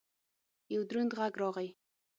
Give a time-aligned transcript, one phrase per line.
[0.73, 1.69] یو دروند غږ راغی!